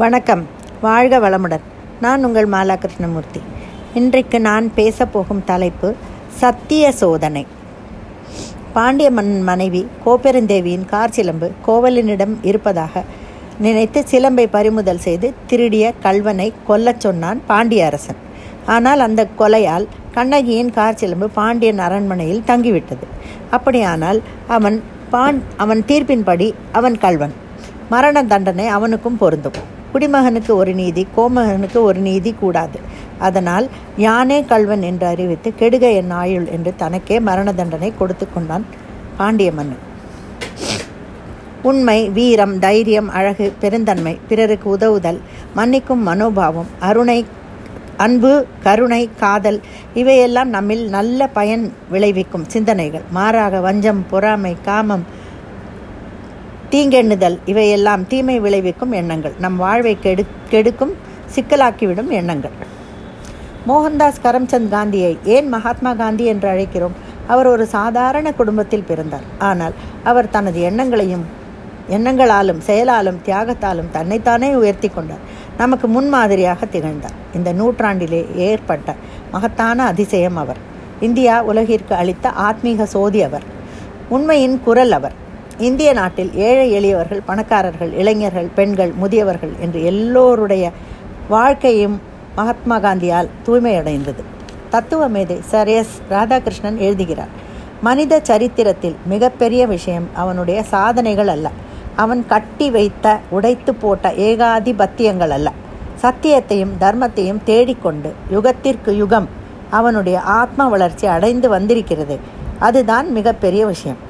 வணக்கம். 0.00 0.46
வாழ்க 0.80 1.18
வளமுடன். 1.18 1.64
நான் 2.00 2.24
உங்கள் 2.24 2.48
மாலா 2.48 2.74
கிருஷ்ணமூர்த்தி 2.74 3.40
இன்றைக்கு 3.94 4.40
நான் 4.40 4.72
பேசப்போகும் 4.76 5.42
தலைப்பு 5.44 5.94
சத்திய 6.28 6.92
சோதனை. 6.92 7.46
பாண்டிய 8.72 9.10
மன் 9.10 9.42
மனைவி 9.42 9.86
கோப்பெருந்தேவியின் 10.06 10.84
கார் 10.84 11.10
சிலம்பு 11.10 11.50
கோவலனிடம் 11.66 12.34
இருப்பதாக 12.42 13.02
நினைத்து 13.58 14.04
சிலம்பை 14.10 14.46
பறிமுதல் 14.50 14.98
செய்து 14.98 15.34
திருடிய 15.46 15.92
கல்வனை 16.02 16.52
கொல்லச் 16.68 17.00
சொன்னான் 17.00 17.42
பாண்டிய 17.46 17.86
அரசன் 17.86 18.16
ஆனால் 18.66 19.00
அந்த 19.00 19.28
கொலையால் 19.38 19.86
கண்ணகியின் 20.12 20.72
கார் 20.72 20.94
சிலம்பு 20.94 21.28
பாண்டியன் 21.28 21.78
அரண்மனையில் 21.78 22.46
தங்கிவிட்டது. 22.46 23.06
அப்படியானால் 23.50 24.22
அவன் 24.48 24.82
பான் 25.10 25.42
அவன் 25.56 25.84
தீர்ப்பின்படி 25.86 26.52
அவன் 26.72 26.98
கல்வன் 26.98 27.36
மரண 27.90 28.24
தண்டனை 28.24 28.66
அவனுக்கும் 28.66 29.18
பொருந்தும். 29.18 29.80
குடிமகனுக்கு 29.92 30.52
ஒரு 30.56 30.72
நீதி 30.80 31.02
கோமகனுக்கு 31.16 31.80
ஒரு 31.88 32.00
நீதி 32.08 32.32
கூடாது. 32.40 32.78
அதனால் 33.18 33.66
யானே 33.98 34.38
கல்வன் 34.52 34.82
என்று 34.82 35.06
அறிவித்து 35.06 35.50
கெடுக 35.60 35.84
என் 36.00 36.12
ஆயுள் 36.22 36.46
என்று 36.56 36.72
தனக்கே 36.76 37.20
மரண 37.20 37.52
தண்டனை 37.52 37.92
கொடுத்து 37.98 38.26
கொண்டான் 38.34 38.66
பாண்டிய 39.16 39.52
மன்னன். 39.52 39.82
உண்மை 41.70 41.98
வீரம் 42.08 42.54
தைரியம் 42.58 43.10
அழகு 43.18 43.46
பெருந்தன்மை 43.60 44.14
பிறருக்கு 44.28 44.68
உதவுதல் 44.70 45.20
மன்னிக்கும் 45.56 46.02
மனோபாவம் 46.08 46.70
அருணை 46.88 47.26
அன்பு 47.96 48.32
கருணை 48.62 49.02
காதல் 49.18 49.58
இவையெல்லாம் 49.94 50.48
நம்மில் 50.48 50.84
நல்ல 50.88 51.26
பயன் 51.36 51.64
விளைவிக்கும் 51.90 52.46
சிந்தனைகள். 52.54 53.04
மாறாக 53.10 53.60
வஞ்சம் 53.60 54.02
பொறாமை 54.10 54.54
காமம் 54.64 55.04
தீங்கெண்ணுதல் 56.72 57.38
இவையெல்லாம் 57.44 58.06
தீமை 58.06 58.40
விளைவிக்கும் 58.40 58.92
எண்ணங்கள். 58.92 59.32
நம் 59.38 59.56
வாழ்வை 59.56 59.98
கெடு 60.00 60.24
கெடுக்கும் 60.48 60.92
சிக்கலாக்கிவிடும் 61.34 62.08
எண்ணங்கள். 62.08 62.50
மோகன்தாஸ் 63.68 64.20
கரம்சந்த் 64.24 64.68
காந்தியை 64.68 65.18
ஏன் 65.24 65.48
மகாத்மா 65.48 65.94
காந்தி 65.94 66.24
என்று 66.24 66.48
அழைக்கிறோம்? 66.50 66.96
அவர் 67.26 67.46
ஒரு 67.46 67.66
சாதாரண 67.66 68.32
குடும்பத்தில் 68.32 68.82
பிறந்தார். 68.82 69.22
ஆனால் 69.38 69.72
அவர் 70.04 70.30
தனது 70.30 70.60
எண்ணங்களையும் 70.60 71.24
எண்ணங்களாலும் 71.90 72.58
செயலாலும் 72.58 73.20
தியாகத்தாலும் 73.26 73.90
தன்னைத்தானே 73.92 74.54
உயர்த்தி 74.54 74.88
கொண்டார். 74.88 75.22
நமக்கு 75.56 75.88
முன்மாதிரியாக 75.88 76.66
திகழ்ந்தார். 76.66 77.18
இந்த 77.34 77.52
நூற்றாண்டிலே 77.52 78.34
ஏற்பட்ட 78.34 78.94
மகத்தான 79.30 79.84
அதிசயம் 79.84 80.36
அவர். 80.36 80.56
இந்தியா 81.00 81.42
உலகிற்கு 81.42 81.94
அளித்த 81.94 82.32
ஆத்மீக 82.40 82.82
சோதி 82.82 83.22
அவர். 83.22 83.42
உண்மையின் 84.08 84.60
குரல் 84.62 84.90
அவர். 84.90 85.20
இந்திய 85.68 85.92
நாட்டில் 85.92 86.30
ஏழை 86.34 86.66
எளியவர்கள் 86.72 87.26
பணக்காரர்கள் 87.26 87.90
இளைஞர்கள் 87.92 88.48
பெண்கள் 88.54 88.92
முதியவர்கள் 89.02 89.52
என்று 89.60 89.80
எல்லோருடைய 89.84 90.64
வாழ்க்கையும் 91.28 91.96
மகாத்மா 92.36 92.76
காந்தியால் 92.78 93.28
தூய்மையடைந்தது. 93.46 94.22
தத்துவ 94.70 95.08
மேதை 95.08 95.36
சர் 95.50 95.68
எஸ் 95.68 95.94
ராதாகிருஷ்ணன் 96.10 96.78
எழுதுகிறார் 96.86 97.32
மனித 97.80 98.20
சரித்திரத்தில் 98.22 98.96
மிகப்பெரிய 99.06 99.62
விஷயம் 99.66 100.06
அவனுடைய 100.12 100.62
சாதனைகள் 100.62 101.28
அல்ல. 101.28 101.46
அவன் 101.96 102.22
கட்டி 102.26 102.70
வைத்த 102.70 103.06
உடைத்து 103.30 103.74
போட்ட 103.74 104.12
ஏகாதிபத்தியங்கள் 104.28 105.34
அல்ல. 105.36 105.48
சத்தியத்தையும் 106.02 106.76
தர்மத்தையும் 106.80 107.42
தேடிக்கொண்டு 107.44 108.12
யுகத்திற்கு 108.32 108.92
யுகம் 109.02 109.28
அவனுடைய 109.70 110.20
ஆத்ம 110.20 110.68
வளர்ச்சி 110.68 111.06
அடைந்து 111.06 111.48
வந்திருக்கிறது. 111.48 112.16
அதுதான் 112.58 113.06
மிகப்பெரிய 113.12 113.62
விஷயம். 113.66 114.00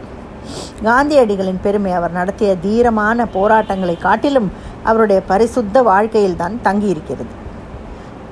காந்தியடிகளின் 0.85 1.62
பெருமை 1.62 1.93
அவர் 1.93 2.12
நடத்திய 2.12 2.57
தீரமான 2.57 3.27
போராட்டங்களை 3.27 3.98
காட்டிலும் 3.98 4.53
அவருடைய 4.83 5.23
பரிசுத்த 5.27 5.83
வாழ்க்கையில்தான் 5.83 6.57
தங்கியிருக்கிறது. 6.65 7.33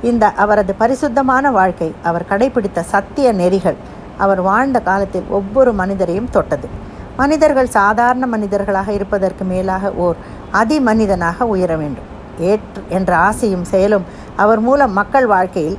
இந்த 0.03 0.31
அவரது 0.31 0.75
பரிசுத்தமான 0.75 1.51
வாழ்க்கை 1.51 1.95
அவர் 2.03 2.29
கடைபிடித்த 2.29 2.81
சத்திய 2.81 3.33
நெறிகள் 3.33 3.77
அவர் 4.19 4.41
வாழ்ந்த 4.41 4.81
காலத்தில் 4.81 5.29
ஒவ்வொரு 5.29 5.73
மனிதரையும் 5.73 6.31
தொட்டது. 6.31 6.69
மனிதர்கள் 7.17 7.69
சாதாரண 7.69 8.27
மனிதர்களாக 8.27 8.93
இருப்பதற்கு 8.93 9.45
மேலாக 9.45 9.93
ஓர் 9.93 10.17
அதி 10.51 10.81
மனிதனாக 10.81 11.47
உயர 11.47 11.77
வேண்டும். 11.77 12.09
ஏற்று 12.39 12.83
என்ற 12.89 13.17
ஆசையும் 13.17 13.65
செயலும் 13.65 14.05
அவர் 14.37 14.61
மூலம் 14.61 14.93
மக்கள் 14.93 15.27
வாழ்க்கையில் 15.27 15.79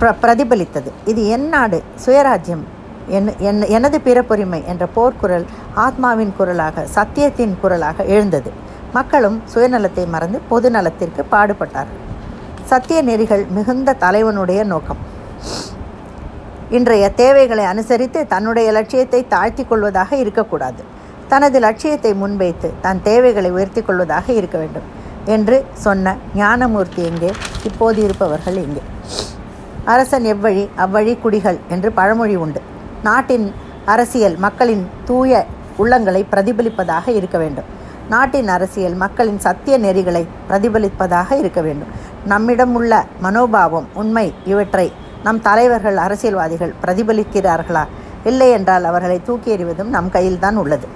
பிர 0.00 0.14
பிரதிபலித்தது. 0.22 0.90
இது 1.04 1.28
என் 1.28 1.48
நாடு 1.48 1.82
சுயராஜ்யம் 2.06 2.64
என் 3.08 3.38
என் 3.38 3.60
எனது 3.68 4.00
பிறப்புரிமை 4.04 4.66
என்ற 4.66 4.88
போர்க்குரல் 4.96 5.46
ஆத்மாவின் 5.74 6.36
குரலாக 6.36 6.86
சத்தியத்தின் 6.94 7.60
குரலாக 7.60 8.04
எழுந்தது. 8.04 8.50
மக்களும் 8.92 9.42
சுயநலத்தை 9.54 10.08
மறந்து 10.08 10.40
பொது 10.48 10.70
நலத்திற்கு 10.70 11.24
பாடுபட்டார்கள். 11.30 12.00
சத்திய 12.64 13.02
நெறிகள் 13.02 13.46
மிகுந்த 13.46 13.92
தலைவனுடைய 13.92 14.64
நோக்கம். 14.64 14.98
இன்றைய 16.70 17.10
தேவைகளை 17.10 17.64
அனுசரித்து 17.64 18.26
தன்னுடைய 18.26 18.72
லட்சியத்தை 18.72 19.26
தாழ்த்தி 19.28 19.64
கொள்வதாக 19.64 20.16
இருக்கக்கூடாது. 20.16 20.82
தனது 21.28 21.58
லட்சியத்தை 21.58 22.14
முன்வைத்து 22.14 22.70
தன் 22.80 23.02
தேவைகளை 23.02 23.50
உயர்த்தி 23.50 23.82
கொள்வதாக 23.82 24.32
இருக்க 24.32 24.58
வேண்டும் 24.58 24.82
என்று 25.24 25.64
சொன்ன 25.72 26.16
ஞானமூர்த்தி 26.36 27.04
எங்கே? 27.04 27.32
இப்போது 27.64 28.02
இருப்பவர்கள் 28.02 28.54
எங்கே? 28.54 28.82
அரசன் 29.84 30.24
எவ்வழி 30.24 30.68
அவ்வழி 30.76 31.18
குடிகள் 31.20 31.58
என்று 31.68 31.92
பழமொழி 31.92 32.36
உண்டு. 32.36 32.60
நாட்டின் 33.02 33.54
அரசியல் 33.84 34.36
மக்களின் 34.36 34.88
தூய 35.04 35.46
உள்ளங்களை 35.78 36.24
பிரதிபலிப்பதாக 36.32 37.08
இருக்க 37.08 37.38
வேண்டும். 37.38 37.64
நாட்டின் 38.08 38.48
அரசியல் 38.48 38.94
மக்களின் 38.94 39.38
சத்திய 39.38 39.78
நெறிகளை 39.78 40.26
பிரதிபலிப்பதாக 40.48 41.38
இருக்க 41.38 41.60
வேண்டும். 41.60 41.88
நம்மிடம் 42.24 42.74
உள்ள 42.74 43.04
மனோபாவம் 43.20 43.86
உண்மை 43.94 44.34
இவற்றை 44.44 44.92
நம் 45.22 45.40
தலைவர்கள் 45.40 45.96
அரசியல்வாதிகள் 45.96 46.74
பிரதிபலிக்கிறார்களா? 46.84 47.84
இல்லை 48.24 48.50
என்றால் 48.50 48.84
அவர்களை 48.84 49.20
தூக்கி 49.24 49.56
எறிவதும் 49.56 49.94
நம் 49.96 50.10
கையில்தான் 50.10 50.56
உள்ளது. 50.56 50.86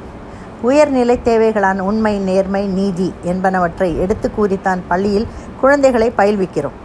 உயர்நிலை 0.63 1.21
தேவைகளான 1.25 1.79
உண்மை 1.79 2.19
நேர்மை 2.19 2.67
நீதி 2.67 3.15
என்பனவற்றை 3.25 3.99
எடுத்து 3.99 4.31
கூறித்தான் 4.31 4.83
பள்ளியில் 4.89 5.27
குழந்தைகளை 5.61 6.13
பயில்விக்கிறோம். 6.19 6.77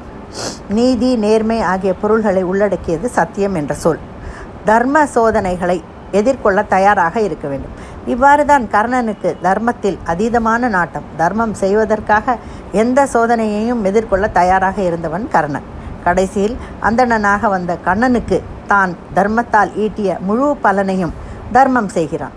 நீதி 0.70 1.16
நேர்மை 1.16 1.62
ஆகிய 1.62 1.94
பொருள்களை 1.94 2.44
உள்ளடக்கியது 2.44 3.10
சத்தியம் 3.10 3.56
என்ற 3.56 3.76
சொல். 3.76 4.00
தர்ம 4.66 5.06
சோதனைகளை 5.16 5.78
எதிர்கொள்ள 6.20 6.60
தயாராக 6.74 7.16
இருக்க 7.28 7.46
வேண்டும். 7.52 7.74
இவ்வாறு 8.12 8.44
தான் 8.52 8.66
கர்ணனுக்கு 8.76 9.30
தர்மத்தில் 9.48 9.98
அதீதமான 10.12 10.70
நாட்டம் 10.76 11.10
தர்மம் 11.22 11.54
செய்வதற்காக 11.62 12.36
எந்த 12.82 13.00
சோதனையையும் 13.14 13.84
எதிர்கொள்ள 13.90 14.28
தயாராக 14.40 14.78
இருந்தவன் 14.90 15.26
கர்ணன். 15.36 15.68
கடைசியில் 16.06 16.56
அந்தணனாக 16.88 17.50
வந்த 17.56 17.72
கண்ணனுக்கு 17.88 18.38
தான் 18.72 18.92
தர்மத்தால் 19.18 19.72
ஈட்டிய 19.86 20.18
முழு 20.28 20.48
பலனையும் 20.64 21.14
தர்மம் 21.58 21.92
செய்கிறான். 21.98 22.36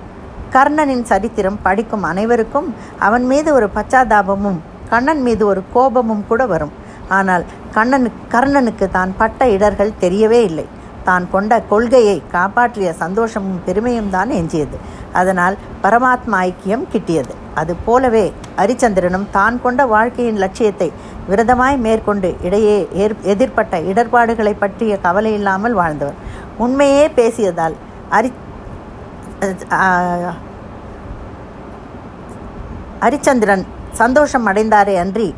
கர்ணனின் 0.55 1.05
சரித்திரம் 1.11 1.59
படிக்கும் 1.67 2.05
அனைவருக்கும் 2.11 2.69
அவன் 3.07 3.27
மீது 3.33 3.51
ஒரு 3.59 3.69
பச்சாதாபமும் 3.77 4.61
கண்ணன் 4.93 5.23
மீது 5.27 5.43
ஒரு 5.53 5.63
கோபமும் 5.75 6.25
கூட 6.31 6.43
வரும். 6.53 6.73
ஆனால் 7.19 7.45
கண்ணனுக்கு 7.77 8.23
கர்ணனுக்கு 8.35 8.87
தான் 8.97 9.13
பட்ட 9.21 9.49
இடர்கள் 9.57 9.99
தெரியவே 10.05 10.41
இல்லை. 10.51 10.67
தான் 11.09 11.25
கொண்ட 11.35 11.53
கொள்கையை 11.71 12.17
காப்பாற்றிய 12.35 12.91
சந்தோஷமும் 13.03 13.63
பெருமையும் 13.67 14.11
தான் 14.17 14.31
எஞ்சியது. 14.41 14.77
அதனால் 15.21 15.57
பரமாத்மா 15.85 16.39
ஐக்கியம் 16.49 16.85
கிட்டியது. 16.93 17.33
அது 17.61 17.73
போலவே 17.87 18.25
ஹரிச்சந்திரனும் 18.61 19.27
தான் 19.39 19.57
கொண்ட 19.65 19.81
வாழ்க்கையின் 19.95 20.41
லட்சியத்தை 20.45 20.89
விரதமாய் 21.31 21.77
மேற்கொண்டு 21.87 22.31
இடையே 22.47 22.79
ஏற் 23.03 23.17
எதிர்ப்பட்ட 23.33 23.81
இடர்பாடுகளை 23.91 24.55
பற்றிய 24.63 24.93
கவலை 25.07 25.33
இல்லாமல் 25.39 25.79
வாழ்ந்தவர். 25.81 26.19
உண்மையே 26.65 27.05
பேசியதால் 27.19 27.77
அரி 28.19 28.31
ஹரிச்சந்திரன் 33.05 33.65
சந்தோஷம் 34.01 34.47
அடைந்தாரே 34.51 34.95
அன்றி 35.05 35.29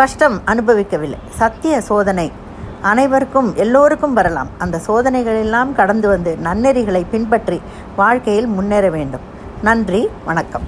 கஷ்டம் 0.00 0.36
அனுபவிக்கவில்லை. 0.52 1.18
சத்திய 1.40 1.74
சோதனை 1.88 2.26
அனைவருக்கும் 2.90 3.56
எல்லோருக்கும் 3.56 4.14
வரலாம். 4.14 4.48
அந்த 4.58 4.80
சோதனைகளெல்லாம் 4.86 5.70
கடந்து 5.72 6.08
வந்து 6.08 6.38
நன்னெறிகளை 6.44 7.02
பின்பற்றி 7.10 7.60
வாழ்க்கையில் 7.96 8.46
முன்னேற 8.46 8.90
வேண்டும். 8.90 9.20
நன்றி 9.62 10.08
வணக்கம். 10.24 10.66